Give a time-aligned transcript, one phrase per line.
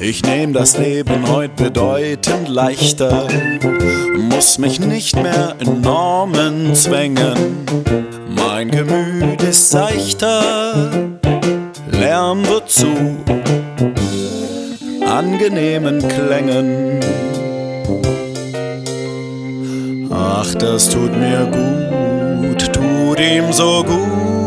[0.00, 3.26] Ich nehm das Leben heut bedeutend leichter,
[4.16, 7.66] muss mich nicht mehr in Normen zwängen.
[8.28, 10.90] Mein Gemüt ist seichter,
[11.90, 12.86] Lärm wird zu
[15.04, 17.00] angenehmen Klängen.
[20.10, 24.37] Ach, das tut mir gut, tut ihm so gut.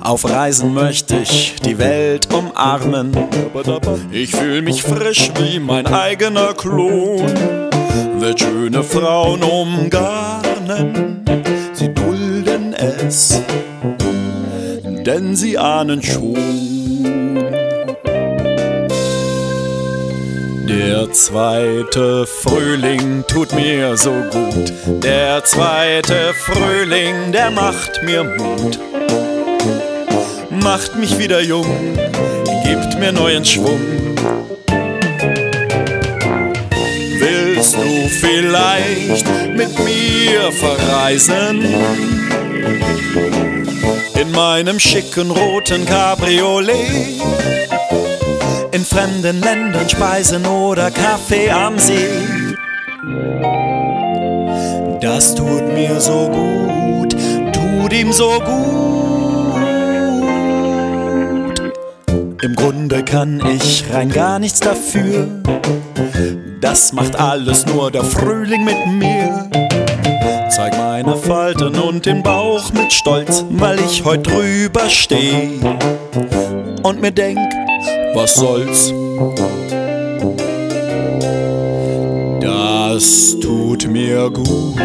[0.00, 3.12] Auf Reisen möchte ich die Welt umarmen.
[4.10, 7.26] Ich fühl mich frisch wie mein eigener Klon.
[8.18, 11.22] Will schöne Frauen umgarnen,
[11.72, 13.42] sie dulden es,
[15.04, 16.75] denn sie ahnen schon.
[20.68, 24.72] Der zweite Frühling tut mir so gut.
[25.02, 28.78] Der zweite Frühling, der macht mir Mut
[30.66, 31.96] macht mich wieder jung,
[32.64, 33.80] gibt mir neuen Schwung.
[37.20, 41.64] Willst du vielleicht mit mir verreisen?
[44.20, 47.35] In meinem schicken roten Cabriolet?
[48.76, 52.10] In fremden Ländern speisen oder Kaffee am See?
[55.00, 57.16] Das tut mir so gut,
[57.54, 59.54] tut ihm so gut.
[62.42, 65.26] Im Grunde kann ich rein gar nichts dafür.
[66.60, 69.48] Das macht alles nur der Frühling mit mir.
[70.50, 75.60] Zeig meine Falten und den Bauch mit Stolz, weil ich heut drüber steh.
[76.82, 77.38] Und mir denk,
[78.16, 78.94] was soll's?
[82.40, 84.78] Das tut mir gut,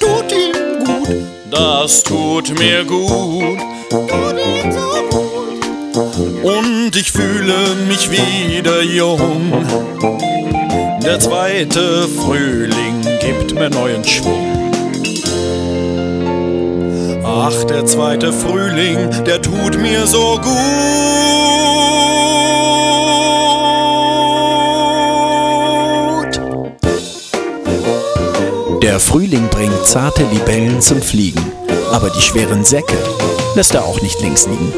[0.00, 3.58] tut ihm gut, das tut mir gut,
[3.90, 9.52] tut ihm so gut und ich fühle mich wieder jung.
[11.04, 14.72] Der zweite Frühling gibt mir neuen Schwung.
[17.22, 21.61] Ach, der zweite Frühling, der tut mir so gut.
[28.82, 31.52] Der Frühling bringt zarte Libellen zum Fliegen,
[31.92, 32.98] aber die schweren Säcke
[33.54, 34.72] lässt er auch nicht links liegen.